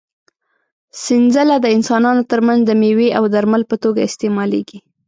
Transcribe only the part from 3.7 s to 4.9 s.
توګه استعمالېږي.